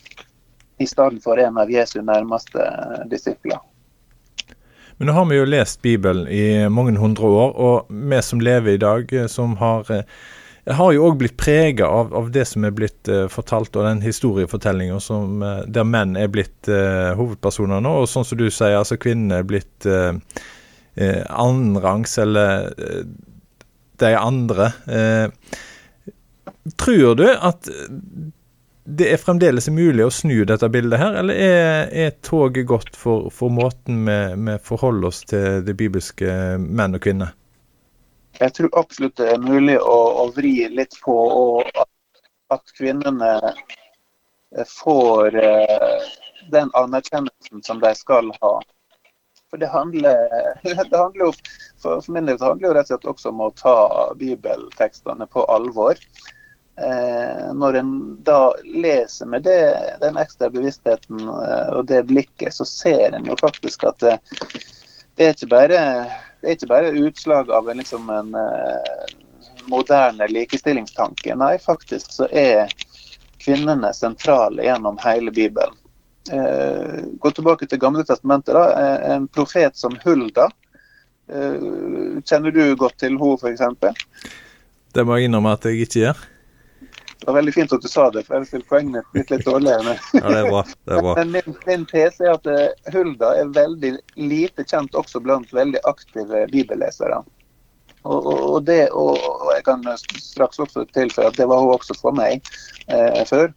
i 0.80 0.86
stedet 0.88 1.22
for 1.24 1.40
en 1.40 1.58
av 1.60 1.70
Jesu 1.70 2.00
nærmeste 2.02 2.64
disipler. 3.10 3.60
Men 5.00 5.08
nå 5.08 5.16
har 5.16 5.24
vi 5.30 5.38
jo 5.38 5.48
lest 5.48 5.80
Bibelen 5.84 6.26
i 6.28 6.68
mange 6.68 6.96
hundre 7.00 7.28
år, 7.28 7.56
og 7.56 7.88
vi 7.88 8.20
som 8.24 8.40
lever 8.44 8.76
i 8.76 8.80
dag, 8.80 9.12
eh, 9.12 9.28
som 9.32 9.56
har 9.60 9.88
eh, 9.92 10.04
har 10.68 10.92
jo 10.92 11.06
òg 11.08 11.16
blitt 11.22 11.36
prega 11.40 11.88
av, 11.88 12.12
av, 12.14 12.28
det 12.34 12.44
som 12.48 12.64
er 12.68 12.74
blitt 12.76 13.08
uh, 13.08 13.24
fortalt, 13.32 13.74
og 13.76 13.86
den 13.86 14.02
historiefortellinga 14.04 14.98
uh, 15.00 15.46
der 15.66 15.86
menn 15.88 16.18
er 16.20 16.28
blitt 16.32 16.68
uh, 16.68 17.16
hovedpersoner 17.18 17.80
nå. 17.82 17.94
Og 18.02 18.10
sånn 18.10 18.26
som 18.28 18.38
du 18.38 18.46
sier, 18.50 18.76
altså 18.78 18.98
kvinnene 19.00 19.40
er 19.40 19.48
blitt 19.48 19.88
uh, 19.88 20.12
annenrangs, 21.00 22.18
eller 22.20 22.70
de 24.00 24.10
andre. 24.16 24.70
tror 26.76 27.14
du 27.16 27.26
at 27.30 27.68
det 28.96 29.06
er 29.12 29.20
fremdeles 29.20 29.68
mulig 29.72 30.04
å 30.06 30.12
snu 30.14 30.42
dette 30.48 30.68
bildet 30.72 31.00
her, 31.00 31.18
eller 31.20 31.36
er, 31.36 31.90
er 31.92 32.16
toget 32.26 32.66
godt 32.70 32.96
for, 32.98 33.28
for 33.34 33.52
måten 33.52 34.02
vi 34.06 34.56
forholder 34.64 35.10
oss 35.10 35.22
til 35.30 35.60
det 35.66 35.76
bibelske 35.78 36.58
menn 36.58 36.96
og 36.98 37.04
kvinner? 37.04 37.34
Jeg 38.40 38.54
tror 38.56 38.70
absolutt 38.78 39.18
det 39.20 39.28
er 39.34 39.42
mulig 39.42 39.76
å, 39.78 39.98
å 40.22 40.26
vri 40.32 40.54
litt 40.72 40.96
på 41.04 41.16
at, 41.82 41.90
at, 42.54 42.74
kvinnene 42.78 43.32
får 44.70 45.36
eh, 45.38 46.10
den 46.50 46.70
anerkjennelsen 46.78 47.62
som 47.66 47.82
de 47.82 47.92
skal 47.98 48.30
ha. 48.40 48.52
For 49.50 49.60
det 49.60 49.70
handler, 49.70 50.26
det 50.64 50.96
handler 50.96 51.26
jo, 51.26 51.32
for, 51.82 52.00
for 52.00 52.16
min 52.16 52.30
del 52.30 52.40
handler 52.40 52.70
det 52.70 52.80
rett 52.80 52.90
og 52.90 52.94
slett 52.94 53.10
også 53.12 53.34
om 53.34 53.44
å 53.44 53.52
ta 53.58 53.76
bibeltekstene 54.18 55.28
på 55.30 55.44
alvor. 55.52 56.00
Eh, 56.80 57.54
når 57.54 57.74
en 57.74 58.18
da 58.24 58.52
leser 58.64 59.26
med 59.26 59.42
det, 59.42 59.96
den 60.00 60.16
ekstra 60.16 60.48
bevisstheten 60.50 61.20
eh, 61.20 61.72
og 61.76 61.84
det 61.90 62.06
blikket, 62.08 62.54
så 62.56 62.64
ser 62.64 63.12
en 63.12 63.26
jo 63.28 63.36
faktisk 63.40 63.84
at 63.84 63.98
det, 64.00 64.14
det 65.18 65.26
er 65.26 65.34
ikke 65.34 65.50
bare 65.50 65.82
det 66.40 66.48
er 66.48 66.56
ikke 66.56 66.70
bare 66.70 66.94
utslag 67.02 67.50
av 67.52 67.68
en, 67.68 67.82
liksom 67.82 68.08
en 68.08 68.30
moderne 69.68 70.24
likestillingstanke. 70.30 71.34
Nei, 71.36 71.58
faktisk 71.60 72.14
så 72.16 72.30
er 72.32 72.72
kvinnene 73.44 73.92
sentrale 73.92 74.64
gjennom 74.64 74.96
hele 75.04 75.34
Bibelen. 75.36 75.76
Gå 77.20 77.34
tilbake 77.36 77.68
til 77.68 77.82
Gamle 77.82 78.06
testamentet. 78.08 78.56
da, 78.56 78.88
En 79.12 79.28
profet 79.28 79.76
som 79.76 79.98
Hulda. 80.00 80.48
kjenner 81.28 82.56
du 82.56 82.76
godt 82.80 82.96
til 83.04 83.20
henne, 83.20 83.36
f.eks.? 83.36 84.32
Det 84.96 85.04
må 85.04 85.20
jeg 85.20 85.28
innrømme 85.28 85.52
at 85.52 85.68
jeg 85.68 85.84
ikke 85.84 86.06
gjør. 86.06 86.24
Det 87.20 87.26
var 87.28 87.36
veldig 87.36 87.52
fint 87.52 87.72
at 87.76 87.82
du 87.84 87.88
sa 87.88 88.06
det, 88.10 88.22
for 88.24 88.34
jeg 88.34 88.40
ville 88.40 88.50
stilt 88.50 88.68
poengene 88.70 89.02
litt, 89.16 89.28
litt 89.30 89.44
dårligere. 89.44 89.96
ja, 90.16 90.22
det 90.24 90.38
er 90.38 90.48
bra. 90.48 90.62
Det 90.88 90.94
er 90.96 91.02
bra. 91.04 91.14
Men 91.18 91.34
min, 91.34 91.58
min 91.66 91.84
tese 91.90 92.24
er 92.24 92.38
at 92.38 92.48
uh, 92.48 92.94
Hulda 92.94 93.34
er 93.42 93.52
veldig 93.56 93.92
lite 94.16 94.64
kjent 94.64 94.96
også 94.96 95.20
blant 95.24 95.52
veldig 95.52 95.82
aktive 95.90 96.46
bibellesere. 96.54 97.20
Og, 98.02 98.26
og, 98.26 98.40
og, 98.54 98.62
det, 98.64 98.86
og, 98.96 99.18
jeg 99.52 99.64
kan 99.66 99.84
straks 100.16 100.62
også 100.62 100.86
tilføye 100.96 101.28
at 101.28 101.36
det 101.36 101.48
var 101.50 101.60
hun 101.60 101.74
også 101.74 101.96
for 102.00 102.16
meg 102.16 102.40
eh, 102.88 103.20
før. 103.28 103.50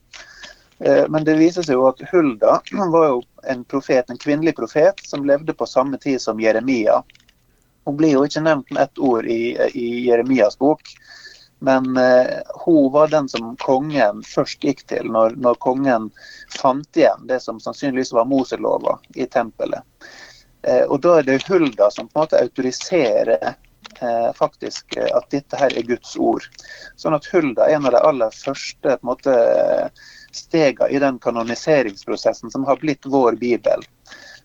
Eh, 0.83 1.05
men 1.09 1.23
det 1.23 1.37
viser 1.39 1.63
seg 1.63 1.77
jo 1.77 1.87
at 1.87 2.01
Hulda 2.11 2.57
var 2.91 3.07
jo 3.07 3.21
en 3.47 3.63
profet, 3.71 4.09
en 4.09 4.19
kvinnelig 4.19 4.57
profet 4.59 4.99
som 5.07 5.23
levde 5.27 5.55
på 5.55 5.67
samme 5.69 5.99
tid 6.03 6.19
som 6.21 6.41
Jeremia. 6.43 6.99
Hun 7.87 7.97
blir 7.99 8.17
jo 8.17 8.23
ikke 8.27 8.43
nevnt 8.43 8.71
med 8.71 8.83
ett 8.83 8.99
ord 8.99 9.27
i, 9.27 9.55
i 9.71 9.87
Jeremias 10.07 10.59
bok. 10.59 10.91
Men 11.63 11.97
eh, 11.97 12.39
hun 12.65 12.91
var 12.91 13.07
den 13.07 13.29
som 13.29 13.55
kongen 13.55 14.23
først 14.27 14.65
gikk 14.67 14.81
til 14.91 15.07
når, 15.07 15.37
når, 15.39 15.55
kongen 15.63 16.09
fant 16.51 16.97
igjen 16.99 17.23
det 17.29 17.39
som 17.39 17.61
sannsynligvis 17.63 18.11
var 18.11 18.27
Moselova 18.27 18.97
i 19.15 19.23
tempelet. 19.31 19.79
Eh, 20.67 20.83
og 20.83 20.99
Da 21.05 21.19
er 21.19 21.29
det 21.29 21.37
Hulda 21.47 21.87
som 21.91 22.09
på 22.09 22.19
en 22.19 22.25
måte 22.25 22.41
autoriserer 22.43 23.47
eh, 23.47 24.29
faktisk 24.35 24.97
at 24.99 25.29
dette 25.31 25.61
her 25.61 25.71
er 25.71 25.87
Guds 25.87 26.17
ord. 26.19 26.49
Sånn 26.99 27.15
at 27.15 27.31
Hulda 27.31 27.69
er 27.69 27.77
en 27.77 27.87
av 27.87 27.95
de 27.95 28.03
aller 28.11 28.35
første 28.43 28.97
på 28.97 28.99
en 28.99 29.13
måte, 29.13 29.39
stegene 30.35 30.91
i 30.91 30.99
den 30.99 31.19
kanoniseringsprosessen 31.23 32.51
som 32.51 32.67
har 32.67 32.83
blitt 32.83 33.07
vår 33.07 33.39
bibel. 33.39 33.87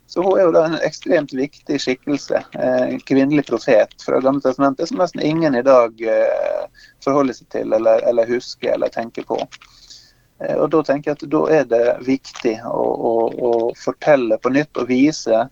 Så 0.09 0.23
hun 0.23 0.39
er 0.39 0.47
jo 0.47 0.53
da 0.55 0.63
en 0.65 0.79
ekstremt 0.87 1.35
viktig 1.37 1.77
skikkelse, 1.85 2.41
En 2.57 3.01
kvinnelig 3.01 3.45
profet 3.47 3.93
fra 4.01 4.21
Gamle 4.25 4.41
testamentet, 4.41 4.89
som 4.89 5.03
nesten 5.03 5.21
ingen 5.21 5.55
i 5.55 5.63
dag 5.63 6.01
eh, 6.01 6.63
forholder 7.05 7.37
seg 7.37 7.51
til 7.53 7.75
eller, 7.77 8.01
eller 8.09 8.31
husker 8.31 8.73
eller 8.73 8.89
tenker 8.95 9.27
på. 9.29 9.37
Eh, 10.41 10.55
og 10.57 10.71
Da 10.73 10.81
tenker 10.89 11.11
jeg 11.11 11.19
at 11.19 11.27
da 11.35 11.43
er 11.53 11.67
det 11.69 11.83
viktig 12.07 12.55
å, 12.65 12.87
å, 13.11 13.13
å, 13.51 13.53
fortelle 13.77 14.39
på 14.41 14.53
nytt 14.55 14.81
og 14.81 14.89
vise 14.89 15.43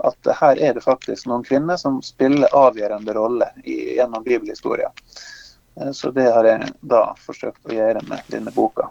at 0.00 0.30
her 0.40 0.58
er 0.58 0.74
det 0.74 0.82
faktisk 0.82 1.28
noen 1.30 1.44
kvinner 1.46 1.78
som 1.78 2.00
spiller 2.02 2.50
avgjørende 2.56 3.14
rolle 3.14 3.50
gjennom 3.62 4.24
bibelhistoria. 4.26 4.90
Eh, 5.78 5.92
så 5.94 6.10
det 6.10 6.26
har 6.34 6.50
jeg 6.50 6.72
da 6.80 7.04
forsøkt 7.28 7.62
å 7.70 7.78
gjøre 7.78 8.02
med 8.08 8.26
denne 8.32 8.50
boka. 8.58 8.90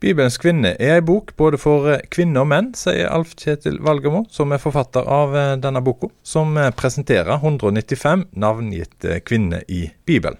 Bibelens 0.00 0.36
kvinne 0.36 0.74
er 0.76 0.98
ei 0.98 1.02
bok 1.04 1.30
både 1.40 1.56
for 1.56 1.88
eh, 1.88 2.02
kvinner 2.12 2.44
og 2.44 2.50
menn, 2.50 2.66
sier 2.76 3.08
Alf 3.08 3.30
Kjetil 3.40 3.78
Valgermo, 3.84 4.26
som 4.28 4.52
er 4.52 4.60
forfatter 4.60 5.08
av 5.08 5.32
eh, 5.32 5.52
denne 5.56 5.80
boka, 5.80 6.10
som 6.20 6.52
eh, 6.60 6.68
presenterer 6.76 7.38
195 7.38 8.26
navngitte 8.36 9.22
kvinner 9.24 9.64
i 9.72 9.86
Bibelen. 10.04 10.36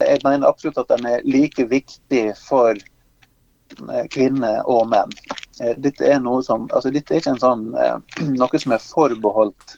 Jeg 0.00 0.22
mener 0.24 0.48
absolutt 0.48 0.80
at 0.80 0.88
den 0.88 1.04
er 1.06 1.28
like 1.28 1.68
viktig 1.68 2.24
for 2.40 2.80
kvinner 4.12 4.64
og 4.68 4.88
menn. 4.90 5.12
Dette 5.80 6.08
er, 6.08 6.18
som, 6.44 6.64
altså 6.72 6.90
dette 6.92 7.14
er 7.14 7.20
ikke 7.22 7.36
sånn, 7.40 7.68
noe 8.40 8.60
som 8.64 8.74
er 8.74 8.82
forbeholdt 8.82 9.76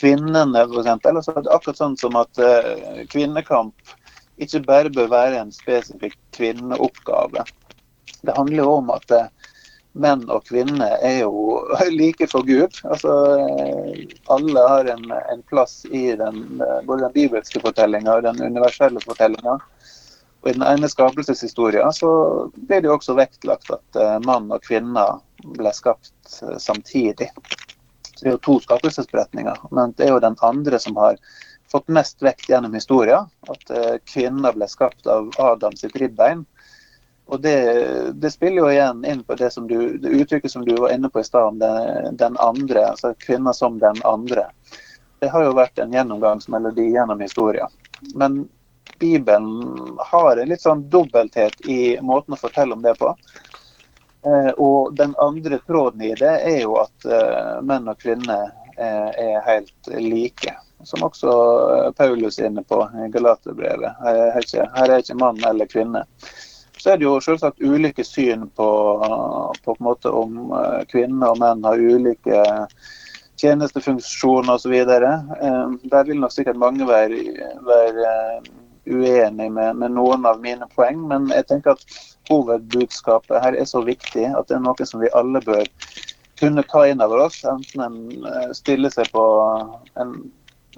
kvinnene, 0.00 0.64
f.eks. 0.64 0.90
Altså, 1.12 1.36
akkurat 1.44 1.78
sånn 1.78 1.96
som 2.00 2.18
at 2.18 2.40
kvinnekamp 3.12 3.94
ikke 4.40 4.64
bare 4.66 4.92
bør 4.92 5.12
være 5.12 5.40
en 5.44 5.54
spesifikk 5.54 6.18
kvinneoppgave 6.36 7.44
det 8.22 8.36
handler 8.36 8.62
jo 8.62 8.72
om 8.80 8.90
at 8.94 9.12
eh, 9.14 9.28
menn 10.00 10.22
og 10.30 10.44
kvinner 10.46 10.98
er 11.02 11.22
jo 11.22 11.60
like 12.00 12.28
for 12.30 12.46
Gud. 12.46 12.76
Altså, 12.84 13.14
eh, 13.40 14.04
alle 14.32 14.66
har 14.72 14.90
en, 14.94 15.06
en 15.10 15.44
plass 15.50 15.84
i 15.90 16.10
den, 16.16 16.42
eh, 16.60 16.80
både 16.86 17.06
den 17.08 17.16
bibelske 17.16 17.62
fortellinga 17.64 18.18
og 18.18 18.28
den 18.28 18.42
universelle 18.42 19.02
fortellinga. 19.04 19.58
Og 20.40 20.48
I 20.48 20.56
den 20.56 20.64
ene 20.64 20.88
skapelseshistoria 20.88 21.90
så 21.92 22.10
blir 22.54 22.80
det 22.80 22.88
jo 22.88 22.96
også 22.96 23.16
vektlagt 23.18 23.68
at 23.74 23.98
mann 24.24 24.46
og 24.48 24.62
kvinne 24.64 25.02
ble 25.58 25.72
skapt 25.76 26.38
samtidig. 26.56 27.28
Så 28.14 28.22
Det 28.22 28.30
er 28.30 28.36
jo 28.38 28.44
to 28.46 28.54
skapelsesberetninger, 28.64 29.66
men 29.76 29.92
det 29.98 30.06
er 30.06 30.14
jo 30.14 30.22
den 30.24 30.38
andre 30.40 30.80
som 30.80 30.96
har 30.96 31.20
fått 31.68 31.92
mest 31.92 32.24
vekt 32.24 32.48
gjennom 32.48 32.72
historia. 32.72 33.20
At 33.52 33.68
kvinner 34.08 34.56
ble 34.56 34.68
skapt 34.72 35.04
av 35.12 35.28
Adam 35.44 35.76
sitt 35.76 36.00
ribbein. 36.00 36.46
Og 37.30 37.40
det, 37.40 37.56
det, 38.18 38.30
spiller 38.34 38.64
jo 38.64 38.70
igjen 38.72 39.04
inn 39.06 39.20
på 39.22 39.36
det, 39.38 39.52
som 39.54 39.68
du, 39.70 39.98
det 40.02 40.10
uttrykket 40.18 40.50
som 40.50 40.64
du 40.66 40.72
var 40.74 40.90
inne 40.90 41.08
på 41.08 41.20
i 41.20 41.24
stad, 41.24 41.52
om 41.52 41.58
den, 41.58 42.16
den, 42.18 42.38
andre. 42.42 42.88
altså 42.90 43.12
Kvinner 43.22 43.54
som 43.54 43.78
den 43.78 44.00
andre. 44.04 44.48
Det 45.22 45.28
har 45.30 45.44
jo 45.44 45.52
vært 45.54 45.78
en 45.78 45.94
gjennomgangsmelodi 45.94 46.88
gjennom 46.90 47.22
historien. 47.22 47.70
Men 48.18 48.48
Bibelen 48.98 49.62
har 50.10 50.36
en 50.36 50.50
litt 50.50 50.64
sånn 50.66 50.82
dobbelthet 50.90 51.62
i 51.70 52.00
måten 52.02 52.34
å 52.34 52.40
fortelle 52.40 52.74
om 52.74 52.82
det 52.82 52.96
på. 52.98 53.14
Eh, 54.26 54.50
og 54.58 54.96
den 54.98 55.14
andre 55.22 55.62
tråden 55.70 56.02
i 56.02 56.10
det 56.18 56.34
er 56.50 56.58
jo 56.64 56.74
at 56.82 57.06
eh, 57.06 57.60
menn 57.62 57.88
og 57.88 58.02
kvinner 58.02 58.50
eh, 58.74 59.08
er 59.22 59.46
helt 59.46 59.94
like. 60.02 60.58
Som 60.82 61.06
også 61.06 61.30
Paulus 61.94 62.40
er 62.40 62.50
inne 62.50 62.66
på 62.66 62.82
i 63.04 63.08
Galaterbrevet. 63.12 64.00
Her, 64.02 64.30
her 64.74 64.86
er 64.88 65.02
ikke 65.02 65.18
mann 65.20 65.38
eller 65.44 65.68
kvinne. 65.68 66.08
Så 66.80 66.92
er 66.92 67.00
det 67.00 67.04
jo 67.04 67.18
selvsagt 67.20 67.60
ulike 67.60 68.04
syn 68.06 68.46
på, 68.56 68.66
på, 69.64 69.74
på 69.76 70.12
om 70.16 70.52
eh, 70.56 70.78
kvinner 70.88 71.34
og 71.34 71.40
menn 71.42 71.66
har 71.66 71.76
ulike 71.80 72.44
tjenestefunksjoner 73.40 74.54
osv. 74.54 74.76
Eh, 74.78 75.74
der 75.92 76.08
vil 76.08 76.22
nok 76.22 76.32
sikkert 76.32 76.60
mange 76.60 76.88
være, 76.88 77.20
være 77.68 78.06
eh, 78.06 78.48
uenig 78.88 79.50
med, 79.52 79.76
med, 79.76 79.92
noen 79.92 80.24
av 80.26 80.40
mine 80.40 80.68
poeng, 80.72 81.04
men 81.12 81.28
jeg 81.34 81.50
tenker 81.50 81.76
at 81.76 82.00
hovedbudskapet 82.30 83.44
her 83.44 83.60
er 83.60 83.68
så 83.68 83.84
viktig 83.84 84.30
at 84.30 84.48
det 84.48 84.56
er 84.56 84.64
noe 84.64 84.88
som 84.88 85.04
vi 85.04 85.12
alle 85.18 85.44
bør 85.44 85.68
kunne 86.40 86.64
ta 86.72 86.86
inn 86.88 87.04
over 87.04 87.26
oss. 87.26 87.42
Enten 87.44 87.84
en 87.84 88.56
stiller 88.56 88.92
seg 88.94 89.12
på 89.12 89.26
en 90.00 90.16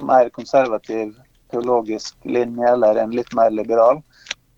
mer 0.02 0.34
konservativ 0.34 1.14
teologisk 1.52 2.16
linje 2.26 2.74
eller 2.74 2.98
en 2.98 3.14
litt 3.14 3.30
mer 3.38 3.54
liberal 3.54 4.02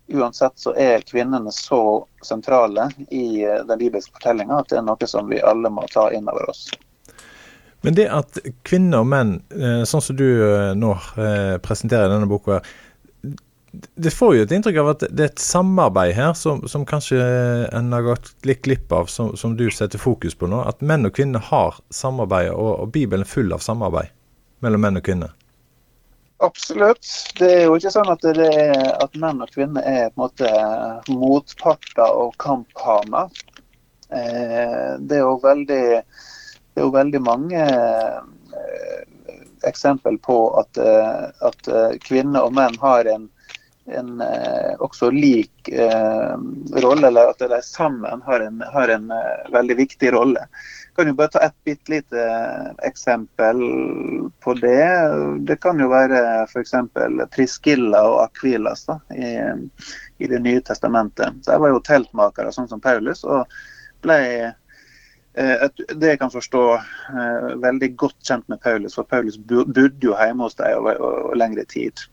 uansett 0.07 0.59
så 0.59 0.73
er 0.77 1.05
kvinnene 1.05 1.51
så 1.51 2.05
sentrale 2.23 2.89
i 3.09 3.43
eh, 3.43 3.61
den 3.67 3.79
bibelske 3.79 4.13
fortellinga 4.13 4.61
at 4.61 4.71
det 4.71 4.79
er 4.79 4.85
noe 4.85 5.09
som 5.09 5.29
vi 5.29 5.41
alle 5.41 5.71
må 5.73 5.85
ta 5.93 6.09
inn 6.13 6.29
over 6.29 6.49
oss. 6.49 6.67
Men 7.85 7.97
det 7.97 8.07
at 8.09 8.39
kvinner 8.65 9.03
og 9.03 9.09
menn, 9.09 9.37
eh, 9.53 9.83
sånn 9.85 10.01
som 10.01 10.17
du 10.17 10.25
eh, 10.25 10.73
nå 10.77 10.95
presenterer 11.65 12.09
i 12.09 12.15
denne 12.15 12.29
boka, 12.29 12.61
det 13.75 14.13
får 14.15 14.35
jo 14.37 14.43
et 14.45 14.53
inntrykk 14.55 14.77
av 14.79 14.89
at 14.93 15.01
det 15.09 15.23
er 15.23 15.31
et 15.33 15.41
samarbeid 15.43 16.13
her 16.15 16.31
som, 16.39 16.61
som 16.71 16.85
kanskje 16.87 17.19
en 17.75 17.91
har 17.91 18.05
gått 18.05 18.31
litt 18.47 18.61
glipp 18.63 18.93
av, 18.95 19.09
som, 19.11 19.33
som, 19.35 19.57
du 19.59 19.67
setter 19.67 19.99
fokus 19.99 20.37
på 20.37 20.47
nå. 20.47 20.61
At 20.63 20.79
menn 20.79 21.03
og 21.03 21.11
kvinner 21.17 21.43
har 21.51 21.75
samarbeid, 21.91 22.53
og, 22.53 22.71
og 22.85 22.93
Bibelen 22.95 23.25
er 23.25 23.33
full 23.33 23.51
av 23.51 23.65
samarbeid 23.65 24.13
mellom 24.63 24.85
menn 24.85 25.01
og 25.01 25.03
kvinner. 25.03 25.35
Absolutt. 26.43 27.07
Det 27.39 27.47
er 27.47 27.61
jo 27.65 27.75
ikke 27.79 27.93
sånn 27.93 28.09
at, 28.11 28.25
er, 28.27 28.73
at 28.99 29.13
menn 29.19 29.43
og 29.43 29.51
kvinner 29.55 29.85
er 29.87 30.09
på 30.11 30.19
en 30.19 30.23
måte 30.25 30.49
motparter 31.15 32.11
og 32.11 32.35
kamphaner. 32.43 33.31
Eh, 34.09 34.89
det 34.99 35.19
er 35.19 35.23
jo 35.23 35.37
veldig, 35.43 35.83
det 36.01 36.81
er 36.81 36.83
jo 36.83 36.91
veldig 36.93 37.21
mange 37.23 37.61
eh, 37.63 39.05
eksempel 39.65 40.19
på 40.27 40.37
at, 40.59 40.77
eh, 40.77 41.23
at 41.47 41.71
kvinner 42.03 42.45
og 42.45 42.53
menn 42.59 42.75
har 42.83 43.07
en, 43.09 43.29
en 43.95 44.11
også 44.83 45.11
lik 45.13 45.69
rolle, 45.71 47.07
eller 47.07 47.31
at 47.31 47.41
de 47.41 47.61
sammen 47.63 48.21
har 48.25 48.43
en, 48.43 48.63
har 48.73 48.91
en 48.91 49.11
veldig 49.53 49.77
viktig 49.77 50.11
rolle 50.13 50.47
kan 50.95 51.07
jo 51.09 51.15
bare 51.17 51.31
ta 51.33 51.41
et 51.43 51.55
bitte 51.67 51.91
lite 51.91 52.25
eksempel 52.87 53.61
på 54.43 54.53
det. 54.59 54.87
Det 55.47 55.57
kan 55.63 55.79
jo 55.79 55.89
være 55.91 56.21
f.eks. 56.45 56.75
Triskilla 57.35 58.03
og 58.07 58.21
Akvilas 58.23 58.85
da, 58.87 58.99
i, 59.15 59.31
i, 60.17 60.29
Det 60.31 60.39
nye 60.43 60.63
testamentet. 60.65 61.41
Jeg 61.47 61.63
var 61.63 61.73
jo 61.73 61.83
teltmakere, 61.83 62.53
sånn 62.55 62.69
som 62.71 62.83
Paulus, 62.83 63.25
og 63.27 63.43
ble 64.05 64.19
et, 65.35 65.81
det 65.99 66.13
jeg 66.13 66.19
kan 66.21 66.31
forstå 66.31 66.63
eh, 66.79 67.47
veldig 67.59 67.89
godt 67.99 68.19
kjent 68.23 68.45
med 68.51 68.61
Paulus, 68.63 68.95
for 68.95 69.07
Paulus 69.09 69.35
bodde 69.35 69.89
jo 70.03 70.15
hjemme 70.15 70.47
hos 70.47 70.55
dem 70.55 70.77
over, 70.79 71.01
over 71.03 71.35
lengre 71.35 71.65
tid. 71.67 72.05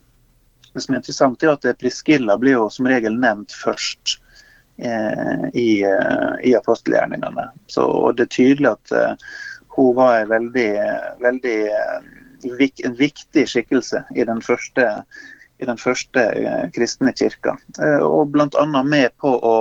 Det 0.73 0.83
som 0.83 0.95
er 0.95 0.99
interessant, 0.99 1.43
er 1.43 1.53
at 1.53 1.79
Priskilla 1.79 2.35
blir 2.41 2.57
jo 2.57 2.67
som 2.73 2.89
regel 2.89 3.15
nevnt 3.15 3.53
først. 3.55 4.17
Eh, 4.77 5.49
i, 5.53 5.83
eh, 5.83 6.49
i 6.49 6.55
apostelgjerningene. 6.55 7.51
Så 7.67 8.11
det 8.11 8.23
er 8.23 8.31
tydelig 8.33 8.71
at 8.71 8.91
eh, 8.91 9.11
hun 9.75 9.95
var 9.95 10.17
en 10.17 10.31
veldig, 10.31 10.71
veldig 11.21 11.57
en 12.83 12.95
viktig 12.97 13.43
skikkelse 13.49 14.01
i 14.17 14.25
den 14.25 14.41
første, 14.41 14.87
i 15.61 15.69
den 15.69 15.77
første 15.77 16.25
kristne 16.73 17.13
kirka. 17.13 17.53
Og 18.01 18.33
bl.a. 18.33 18.65
med 18.83 19.13
på 19.21 19.35
å 19.37 19.55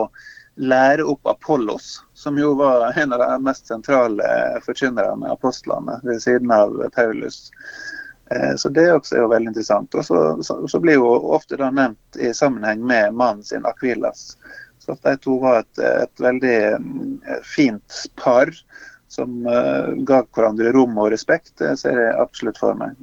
lære 0.57 1.05
opp 1.05 1.29
Apollos, 1.29 2.01
som 2.17 2.41
jo 2.41 2.55
var 2.57 2.97
en 2.97 3.13
av 3.13 3.21
de 3.23 3.39
mest 3.45 3.69
sentrale 3.69 4.27
forkynnerne, 4.65 5.31
apostlene, 5.33 6.01
ved 6.03 6.25
siden 6.25 6.51
av 6.53 6.75
Paulus. 6.97 7.53
Så 8.57 8.69
Det 8.69 8.89
også 8.93 9.17
er 9.17 9.25
jo 9.25 9.31
veldig 9.33 9.53
interessant. 9.53 9.95
Og 9.95 10.05
så, 10.05 10.19
så, 10.43 10.81
blir 10.81 10.99
jo 10.99 11.15
ofte 11.37 11.57
da 11.61 11.71
nevnt 11.71 12.21
i 12.21 12.35
sammenheng 12.37 12.85
med 12.85 13.15
mannen 13.17 13.45
sin 13.47 13.65
Akvilas, 13.69 14.35
så 14.83 14.97
at 14.97 15.07
de 15.07 15.15
to 15.23 15.39
var 15.43 15.63
et, 15.63 15.79
et 15.79 16.23
veldig 16.23 16.57
eh, 16.73 17.41
fint 17.47 18.03
par 18.19 18.51
som 19.13 19.43
uh, 19.45 19.93
ga 20.09 20.23
hverandre 20.25 20.73
rom 20.73 20.97
og 20.99 21.11
respekt. 21.13 21.53
Det 21.61 21.75
ser 21.81 21.99
jeg 22.01 22.15
absolutt 22.17 22.61
for 22.61 22.79
meg. 22.79 22.97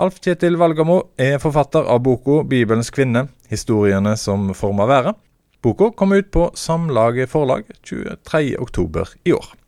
Alf 0.00 0.16
Kjetil 0.24 0.56
Valgamo 0.56 1.00
er 1.20 1.36
forfatter 1.42 1.84
av 1.84 2.00
boka 2.06 2.40
'Bibelens 2.48 2.88
kvinne 2.94 3.26
historiene 3.52 4.16
som 4.16 4.54
former 4.56 4.88
været'. 4.88 5.18
Boka 5.60 5.90
kom 5.92 6.16
ut 6.16 6.30
på 6.32 6.50
Samlaget 6.56 7.28
forlag 7.28 7.68
23.10 7.84 9.16
i 9.24 9.32
år. 9.36 9.59